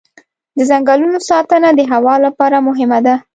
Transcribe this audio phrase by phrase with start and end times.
[0.57, 3.15] د ځنګلونو ساتنه د هوا لپاره مهمه ده.